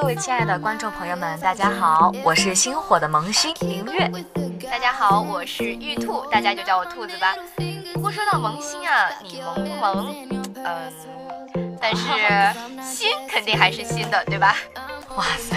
[0.00, 4.10] 各位亲爱的观众朋友们，大家好，我是星火的萌新林月。
[4.70, 7.34] 大家好，我是玉兔，大家就叫我兔子吧。
[7.92, 10.16] 不过说到萌新啊，你萌不萌？
[10.64, 12.02] 嗯，但是
[12.82, 14.56] 新肯定还是新的，对吧？
[15.16, 15.54] 哇塞，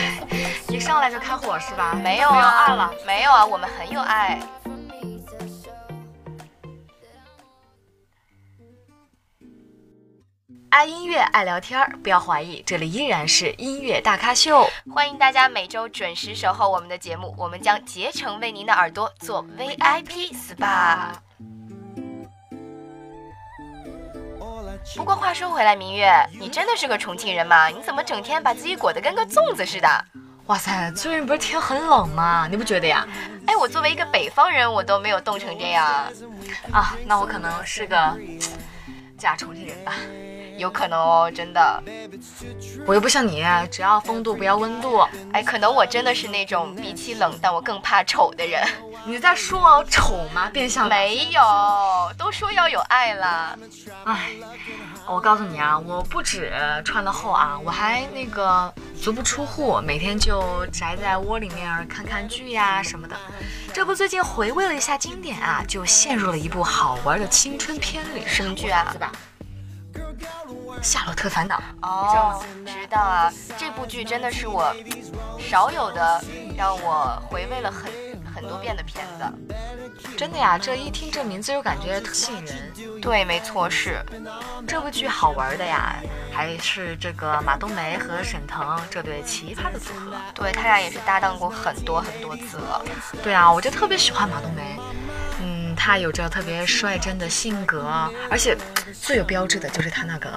[0.67, 1.93] 一上来就开火是吧？
[2.03, 4.37] 没有啊，爱了，没有啊，我们很有爱。
[10.73, 14.67] 爱音乐，爱聊天儿，不要怀疑，这里依然是音乐大咖秀。
[14.91, 21.09] 欢迎大家每周准时守候我们的节目，我们将竭诚为您的耳朵做 VIP SPA。
[24.95, 27.67] 不过话说回来，明月，你真的是个重庆人吗？
[27.67, 30.05] 你怎么整天把自己裹得跟个粽子似的？
[30.47, 32.47] 哇塞，最近不是天很冷吗？
[32.49, 33.07] 你不觉得呀？
[33.45, 35.85] 哎，我作为一个北方人，我都没有冻成这样。
[36.71, 38.17] 啊，那我可能是个
[39.19, 39.93] 假重庆人吧。
[40.57, 41.83] 有可能哦，真的，
[42.85, 44.99] 我又不像你，只要风度不要温度。
[45.31, 48.61] 哎，可能我真的是那种比起冷，但我更怕丑的人。
[49.05, 50.49] 你在说我丑吗？
[50.51, 51.41] 变相没有，
[52.17, 53.57] 都说要有爱了。
[54.05, 54.31] 哎，
[55.07, 56.53] 我告诉你啊，我不止
[56.85, 63.15] 穿的厚啊，我还那个足不出户，每天就宅在窝里面看看剧呀什么的。
[63.73, 68.23] 这不最近回味了一下经典啊，就陷入了一部好玩的青春片里。
[68.27, 68.95] 什么剧啊？
[70.83, 74.75] 夏洛特烦恼哦，知道啊，这部剧真的是我
[75.39, 76.21] 少有的
[76.57, 77.89] 让我回味了很
[78.35, 79.23] 很多遍的片子。
[80.17, 83.01] 真的呀，这一听这名字就感觉特吸引人。
[83.01, 84.03] 对，没错，是
[84.67, 85.95] 这部剧好玩的呀，
[86.33, 90.15] 还是这个马冬梅和沈腾这对奇葩的组合。
[90.33, 92.81] 对他俩也是搭档过很多很多次了。
[93.23, 94.77] 对啊，我就特别喜欢马冬梅。
[95.85, 98.57] 他有着特别率真的性格，而且
[99.01, 100.31] 最有标志的就是他那个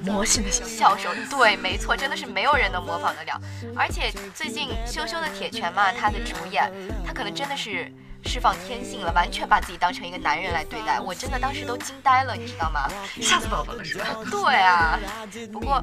[0.00, 1.12] 魔性的笑声。
[1.28, 3.40] 对，没错，真的是没有人能模仿得了。
[3.74, 6.70] 而且最近羞羞的铁拳嘛，他的主演，
[7.04, 7.92] 他可能真的是
[8.26, 11.00] 释放天性了，完全把自己当成一个男人来对待。
[11.00, 12.88] 我真的当时都惊呆了，你知道吗？
[13.20, 14.06] 吓死宝宝了是吧？
[14.30, 15.00] 对啊。
[15.52, 15.82] 不过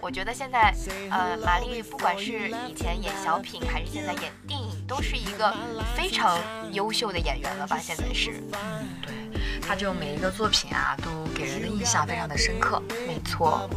[0.00, 0.74] 我觉得现在，
[1.08, 4.59] 呃，玛丽不管是以前演小品，还是现在演电影。
[4.90, 5.54] 都是一个
[5.96, 6.36] 非常
[6.72, 7.78] 优秀的演员了吧？
[7.80, 9.14] 现在是，嗯，对，
[9.60, 12.82] 他就每一个作品啊，都给人的印象非常的深刻。
[13.06, 13.70] 没错。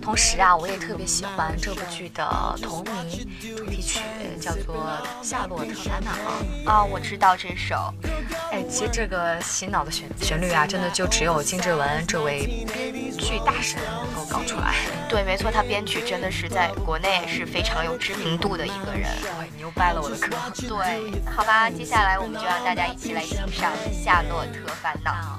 [0.00, 2.94] 同时啊，我也特别喜欢这部剧的同名
[3.56, 4.00] 主题曲，
[4.40, 4.74] 叫做
[5.26, 6.10] 《夏洛特烦恼》
[6.68, 7.92] 啊，我知道这首。
[8.50, 13.78] 哎，其实这个洗脑的旋旋律啊，真的就只有金志文这位编剧大神
[14.14, 14.74] 能够搞出来。
[15.08, 19.08] 对，没错，他编曲真的是在国内是非常有知名度的一个人。
[19.20, 20.36] 对，你又掰了我的歌。
[20.56, 23.70] 对，好吧，接下来我们就让大家一起来欣赏
[24.04, 25.38] 《夏洛特烦恼》。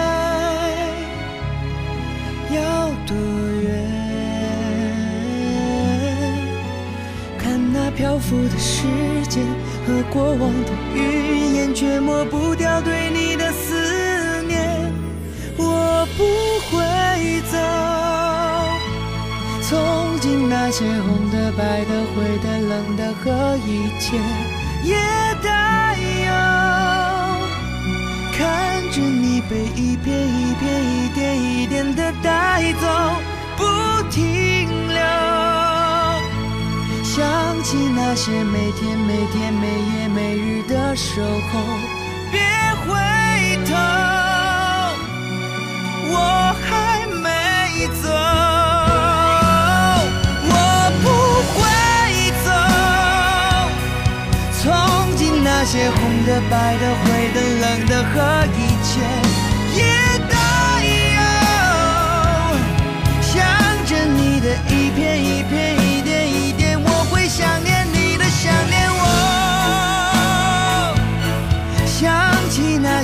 [2.53, 3.15] 要多
[3.63, 3.69] 远？
[7.37, 8.85] 看那漂浮的时
[9.27, 9.43] 间
[9.87, 14.91] 和过往的云烟，却抹不掉对你的思念。
[15.57, 16.23] 我不
[16.69, 16.77] 会
[17.51, 17.57] 走，
[19.61, 23.69] 从今那些红的、白的、灰的、冷的和一
[23.99, 24.17] 切
[24.83, 24.95] 也
[25.43, 25.49] 带
[28.91, 32.85] 着你被一片一片、一点一点的带走，
[33.55, 33.63] 不
[34.09, 34.99] 停留。
[37.01, 37.23] 想
[37.63, 41.61] 起那些每天每天、每夜每日的守候，
[42.33, 42.41] 别
[42.83, 42.89] 回
[43.65, 43.73] 头，
[46.11, 48.03] 我还没走。
[50.43, 50.53] 我
[51.01, 51.05] 不
[51.55, 51.59] 会
[52.43, 52.49] 走。
[54.61, 54.67] 从
[55.15, 58.15] 今那些红的、白的、灰的、冷的和
[58.57, 58.59] 一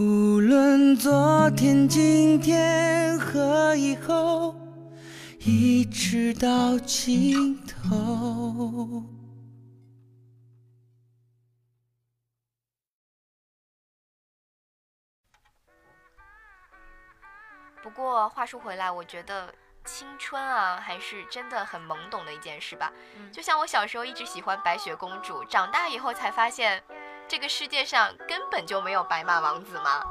[0.00, 4.54] 无论昨天、今天和以后，
[5.40, 9.04] 一直到尽头。
[17.82, 19.52] 不过话说回来，我觉得。
[19.82, 22.92] 青春啊，还是真的很懵懂的一件事吧。
[23.32, 26.84] 就像我小时候一直喜欢白雪公主，长大以后才发现，
[27.30, 30.02] 这个世界上根本就没有白马王子嘛。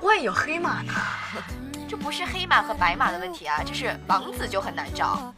[0.00, 0.92] 万一有黑马呢？
[1.88, 5.32] 这不是黑马和白马的问题啊，这是王子就很难找。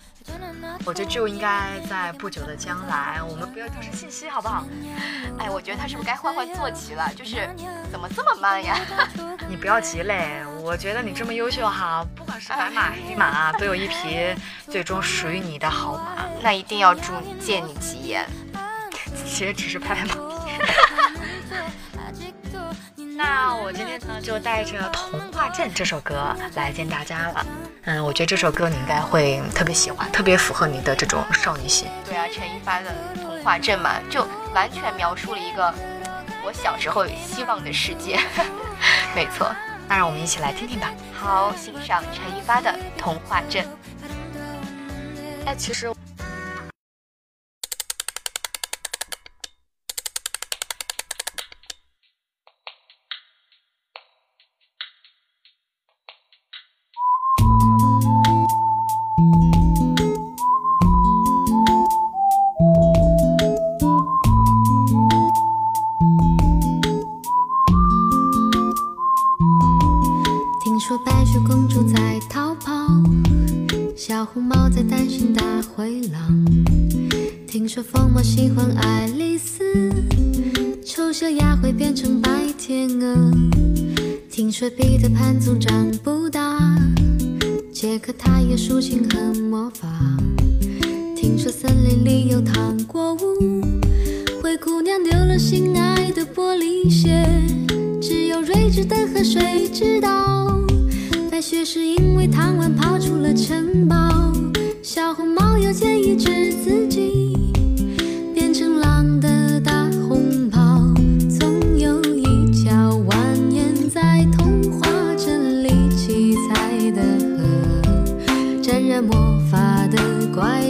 [0.86, 4.64] 我觉得就应该在不久的将来，我们不要丢失信息，好不好？
[5.38, 7.12] 哎，我觉得他是不是该换换坐骑了？
[7.14, 7.54] 就是
[7.92, 8.74] 怎么这么慢呀？
[9.46, 14.34] 你不要急嘞，我觉得你这么优秀哈，不管是白马黑马，都有一匹
[14.70, 16.24] 最终属于你的好马。
[16.42, 18.26] 那一定要祝你借你吉言。
[19.26, 20.14] 其实只是拍拍马
[23.24, 27.46] 那我今天呢，就带着《童话镇》这首歌来见大家了。
[27.84, 31.88] 嗯，我觉得这首歌你应该会特别喜欢，特别符合你的这种少女心。
[32.04, 32.90] 对啊，陈一发的
[33.22, 35.72] 《童话镇》嘛，就完全描述了一个
[36.44, 38.20] 我小时候希望的世界。
[39.16, 39.50] 没错，
[39.88, 40.92] 那让我们一起来听听吧。
[41.14, 43.64] 好，欣赏陈一发的《童话镇》。
[45.46, 45.90] 哎，其实。
[75.84, 76.42] 回廊。
[77.46, 79.62] 听说疯帽喜欢爱丽丝，
[80.82, 83.30] 丑小鸭会变成白天鹅。
[84.30, 85.60] 听说彼得潘总。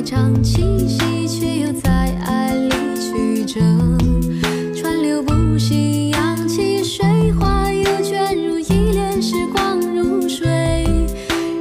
[0.05, 1.91] 长气息，却又在
[2.27, 3.61] 爱里曲折，
[4.75, 10.87] 川流不息，扬起水花，又卷入一帘，时光如水，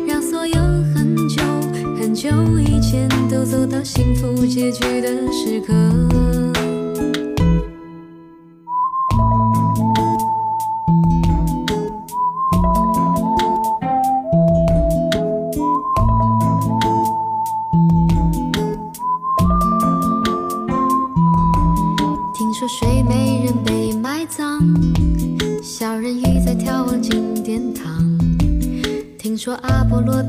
[0.06, 0.56] 让所有
[0.94, 1.42] 很久
[1.98, 2.30] 很久
[2.60, 6.23] 以前都走到幸福结局的时刻。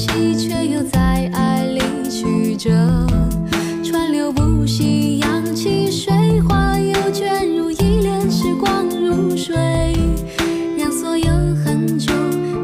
[0.00, 2.70] 喜，却又在爱里曲折。
[3.84, 9.54] 川流不息，扬起水花，又卷入一帘时光如水，
[10.78, 11.26] 让所有
[11.62, 12.14] 很久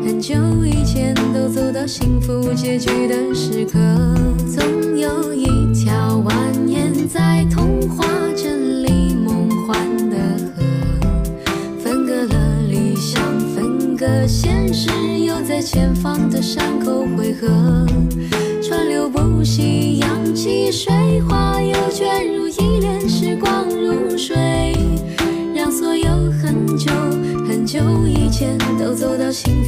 [0.03, 4.26] 很久以前都走到幸福结局的时刻。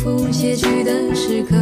[0.08, 1.54] 到幸福结局的时刻，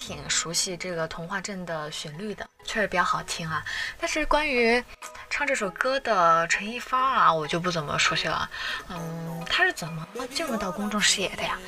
[0.00, 3.62] 挺熟悉这个童话镇的旋律的，确实比较好听啊。
[3.98, 4.82] 但是关于
[5.28, 8.50] 唱这首歌的陈一发啊，我就不怎么熟悉了。
[8.88, 11.58] 嗯，他是怎么进入到公众视野的呀？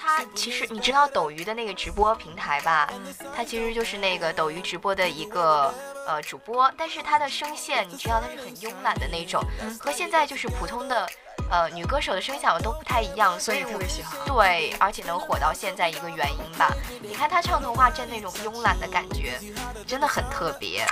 [0.00, 2.88] 他其实你知道斗鱼的那个直播平台吧？
[3.34, 5.74] 他其实就是那个斗鱼直播的一个
[6.06, 9.42] 呃主播，但是他的声线你知道他是很慵懒的那种，
[9.80, 11.06] 和现在就是普通的
[11.50, 14.16] 呃女歌手的声响都不太一样，所以特别喜欢。
[14.26, 16.72] 对，而且能火到现在一个原因吧。
[17.02, 19.38] 你看他唱童话镇那种慵懒的感觉，
[19.86, 20.86] 真的很特别。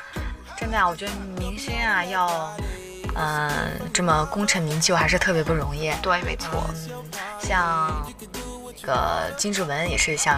[0.59, 2.55] 真的啊，我觉得明星啊要
[3.19, 5.91] 嗯、这么功成名就还是特别不容易。
[6.03, 6.67] 对，没错。
[6.69, 7.01] 嗯，
[7.41, 8.27] 像这
[8.83, 10.37] 个金志文也是像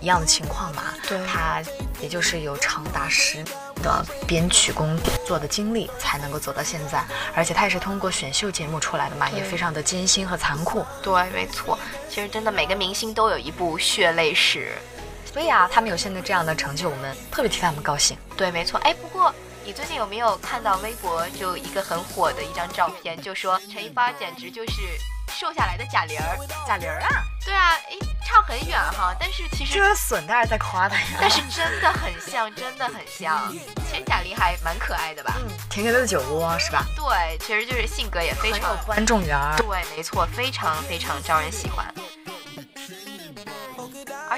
[0.00, 0.94] 一样的情况嘛。
[1.08, 1.62] 对他
[2.00, 3.44] 也就是有长达十
[3.82, 4.96] 的编曲工
[5.26, 7.04] 作的经历，才能够走到现在。
[7.34, 10.84] 而且他也是通过选秀节目出来的嘛，也非常的艰辛和残酷。
[11.02, 11.78] 对，没错。
[12.08, 14.72] 其实真的每个明星都有一部血泪史。
[15.32, 18.18] 所以啊，他们有现在这样的成就，我们特别替他们高兴。
[18.36, 18.78] 对，没错。
[18.80, 19.32] 哎，不过
[19.64, 24.82] 你最近有没有看到微博就一个很火的一张照片，就说陈一发简直就是
[25.32, 26.38] 瘦下来的贾玲儿。
[26.66, 31.18] 贾玲儿啊，对啊，哎，差很远哈，但是其实这损当然在夸她呀。
[31.20, 33.50] 但是真的很像，真的很像。
[33.88, 35.34] 其实贾玲还蛮可爱的吧？
[35.38, 36.84] 嗯，甜甜的酒窝是吧？
[36.94, 39.38] 对，其实就是性格也非常观众缘。
[39.56, 41.92] 对，没错，非常非常招人喜欢。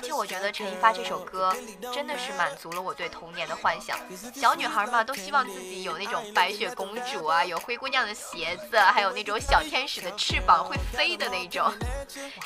[0.05, 1.57] 而且我觉得陈一发这首歌
[1.91, 3.99] 真的是满足了我对童年的幻想。
[4.35, 11.73] 小女孩嘛，都希望自己有那种白雪公主啊，有灰姑娘的鞋子，还有那种小天使的翅膀会飞的那种，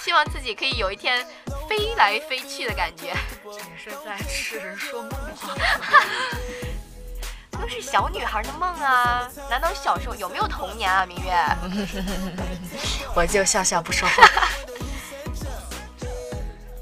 [0.01, 1.27] 希望自己可以有一天
[1.69, 3.13] 飞来飞去的感觉。
[3.45, 5.53] 你是在痴人说梦话。
[7.61, 9.29] 都是小女孩的梦啊！
[9.51, 11.05] 难道小时候有没有童年啊？
[11.05, 11.33] 明月，
[13.17, 14.49] 我就笑笑不说话。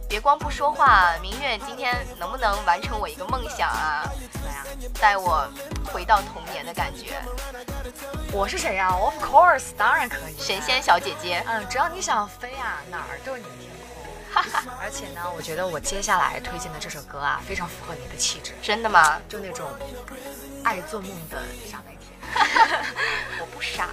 [0.09, 4.05] 别光不说话，明月今天能不能完成我一个梦想啊？
[4.33, 4.65] 怎么样？
[5.01, 5.49] 带我
[5.93, 7.21] 回到童年的感觉。
[8.33, 10.39] 我是谁呀、o f course，当然可以。
[10.39, 13.71] 神仙小姐姐，嗯，只要你想飞啊，哪儿都是你的天
[14.63, 14.75] 空。
[14.81, 19.21] 而且呢，我觉得我接下来推荐的这首歌啊，非常符合你的气质，真的吗？
[19.29, 19.69] 就那种
[20.63, 22.13] 爱做梦的傻白甜。
[23.41, 23.89] 我不傻，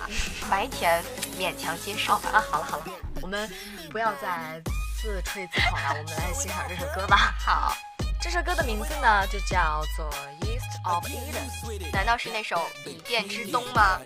[0.49, 1.03] 白甜
[1.37, 2.29] 勉强接受吧。
[2.33, 2.83] 啊，好了好了，
[3.21, 3.49] 我们
[3.91, 4.61] 不要再
[5.03, 7.35] 自吹自捧了，我们来欣赏这首歌吧。
[7.37, 7.75] 好，
[8.21, 10.09] 这首歌的名字呢，就叫做
[10.47, 11.89] 《East of Eden》。
[11.91, 12.55] 难道是那首
[12.89, 13.99] 《以电之东》吗？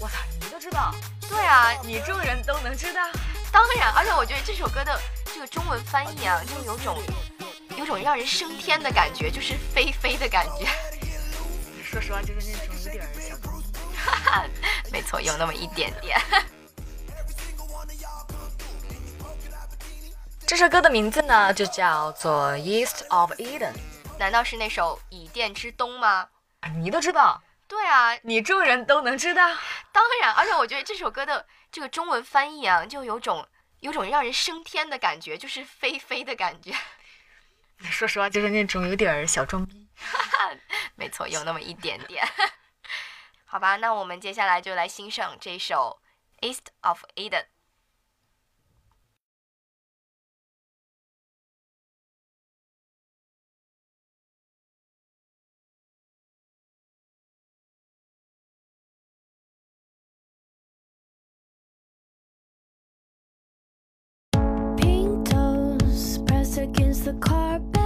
[0.00, 0.94] 我操，你都知道，
[1.28, 3.02] 对啊，你这种人都能知道。
[3.52, 6.96] 当然，而且我觉得这首歌的这个中文翻译啊，就有种
[7.76, 10.66] 有种让人升天的感觉，就是飞飞的感觉。
[11.84, 13.52] 说实话，就是那种有点儿小高
[14.90, 16.18] 没错，有那么一点点。
[20.48, 23.70] 这首歌的名字呢，就叫做《East of Eden》。
[24.18, 26.26] 难道是那首《以电之东》吗？
[26.78, 27.42] 你都知道？
[27.68, 29.46] 对啊，你众人都能知道。
[29.92, 33.46] 当然，而且我觉得这首歌的这个中文翻译啊，就有种
[33.80, 36.74] 有种让人升天的感觉，就是飞飞的感觉。
[37.82, 39.86] 说实话，就是那种有点小装逼。
[40.96, 42.26] 没错，有那么一点点。
[43.44, 46.00] 好吧，那我们接下来就来欣赏这首
[46.48, 47.42] 《East of Eden》。
[67.08, 67.77] The carpet.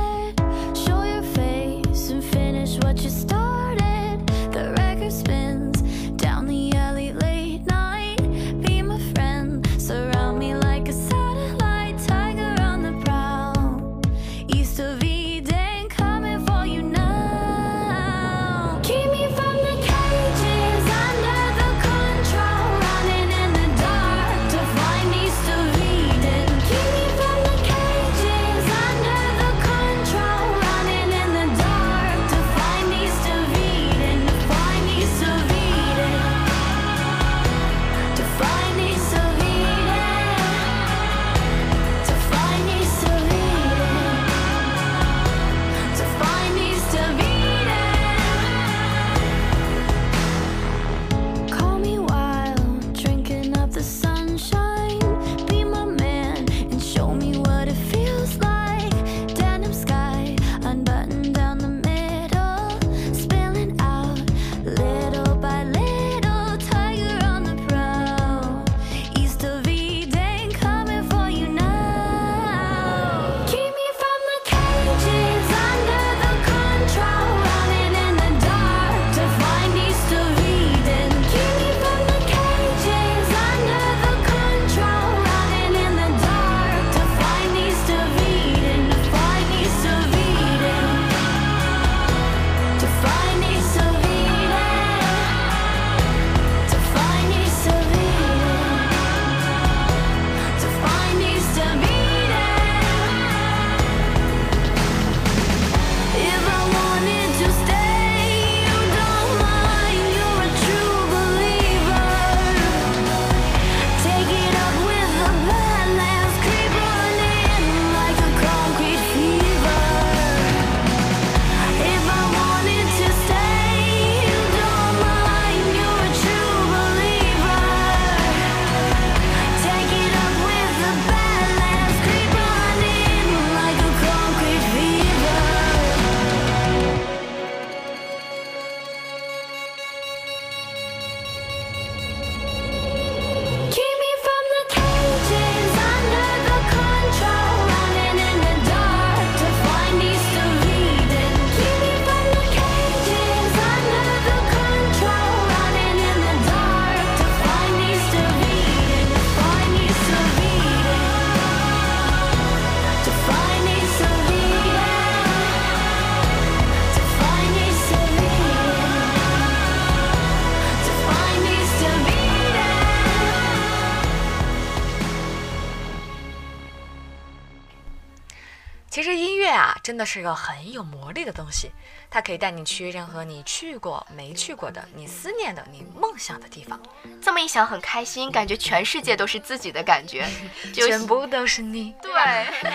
[180.03, 181.71] 的是个很有魔力的东西，
[182.11, 186.81] 它可以带你去任何你去过、没去过的、你思念的、你梦想的地方，
[187.21, 190.27] 这么一想很开心，感觉全世界都是自己的感觉，
[190.75, 191.95] 就全部都是你。
[192.03, 192.13] 对，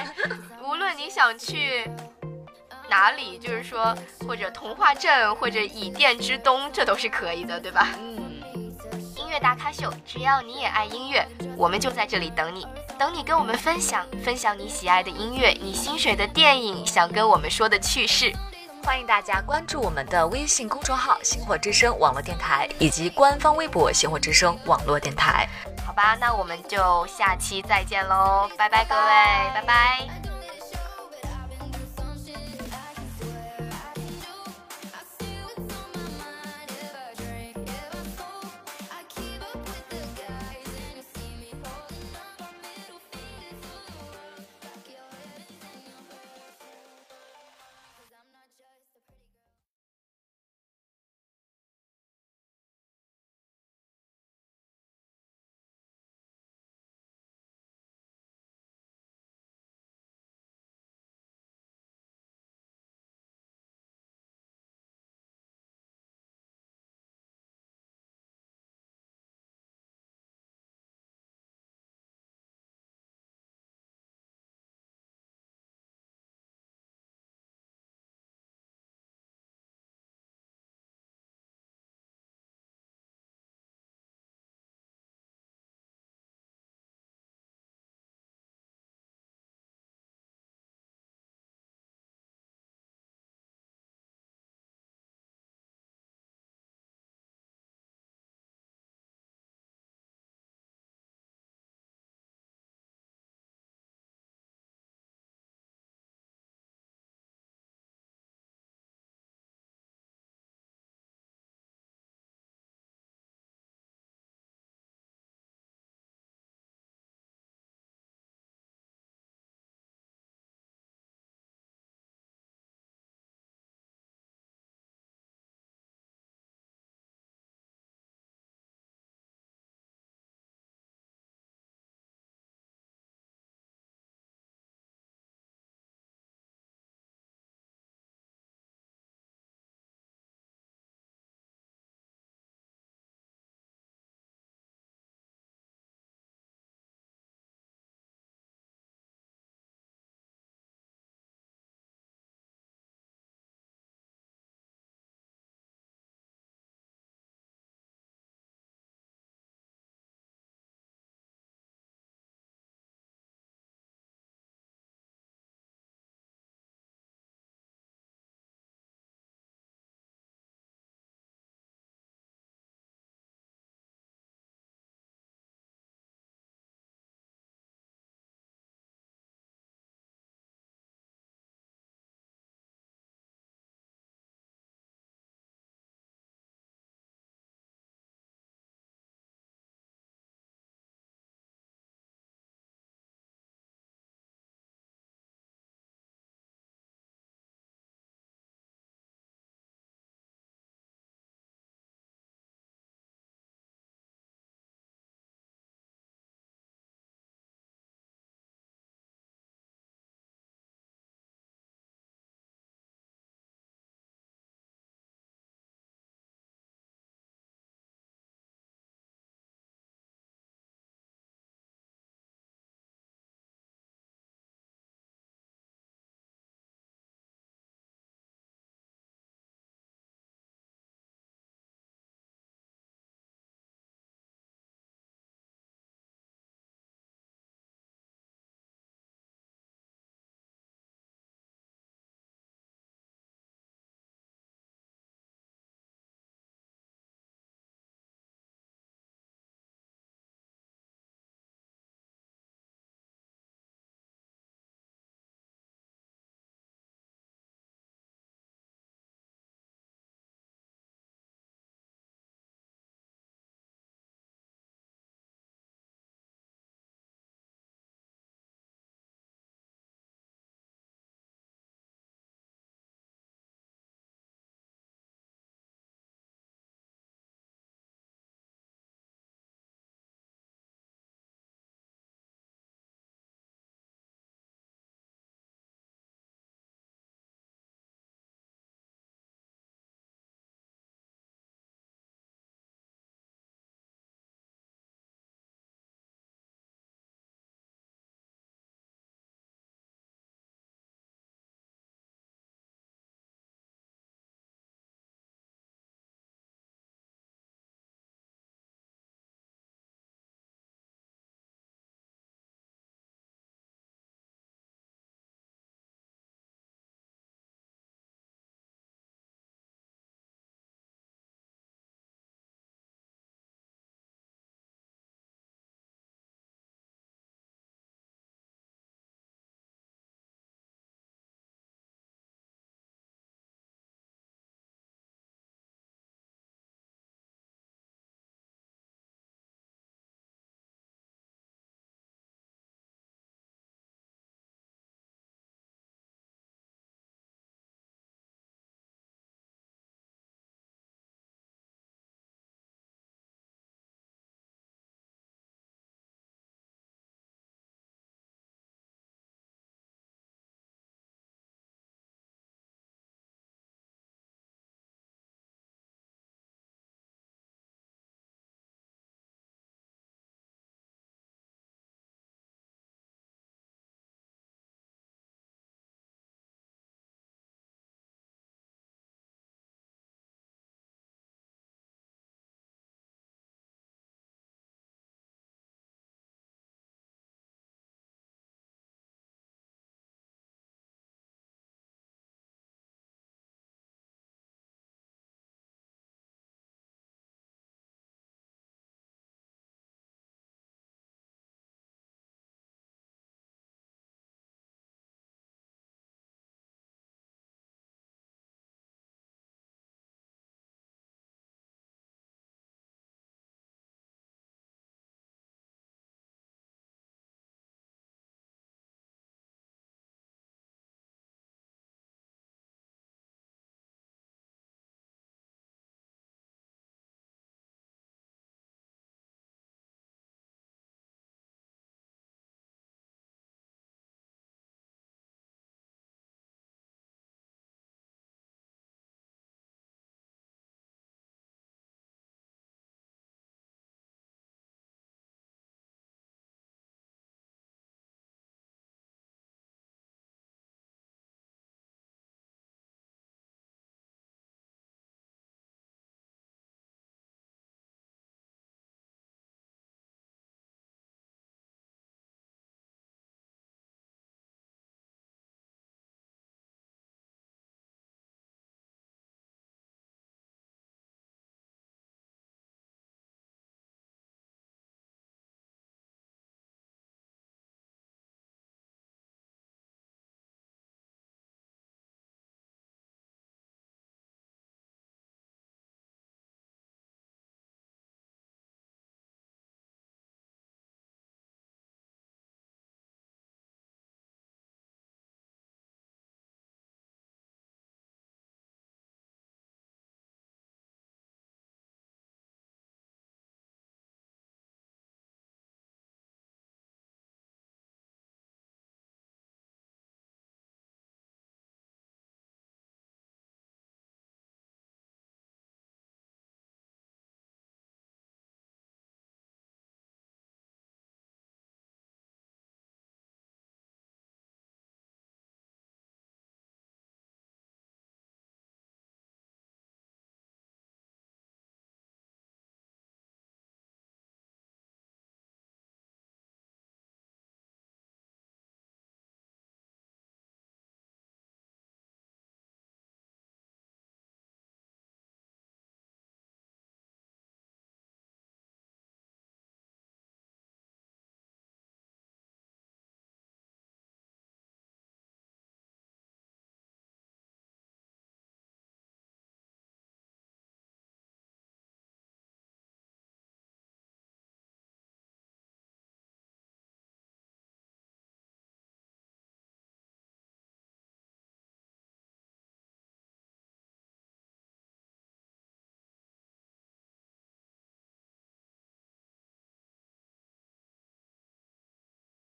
[0.64, 1.92] 无论你想去
[2.90, 3.94] 哪里，就是说
[4.26, 7.90] 或者童话镇或者以电之东，这都是可以的，对吧？
[8.00, 8.32] 嗯，
[9.18, 12.66] 音乐大咖秀，只要你也爱音乐，我们就在这里等你，
[12.98, 18.34] 等你跟我们分享，分享你喜爱的音乐，你心水的电影，想跟我们说的趣事。
[18.84, 25.48] 欢迎大家关注我们的微信公众号“星火之声网络电台”以及官方微博“星火之声网络电台”。
[25.86, 29.02] 好吧，那我们就下期再见喽，拜拜各位，
[29.54, 30.37] 拜拜